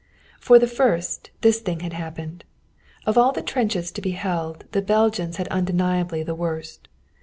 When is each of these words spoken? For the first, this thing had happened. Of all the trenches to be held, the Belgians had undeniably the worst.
For 0.39 0.57
the 0.57 0.65
first, 0.65 1.29
this 1.41 1.59
thing 1.59 1.81
had 1.81 1.93
happened. 1.93 2.43
Of 3.05 3.19
all 3.19 3.31
the 3.31 3.43
trenches 3.43 3.91
to 3.91 4.01
be 4.01 4.13
held, 4.13 4.65
the 4.71 4.81
Belgians 4.81 5.37
had 5.37 5.47
undeniably 5.49 6.23
the 6.23 6.33
worst. 6.33 6.87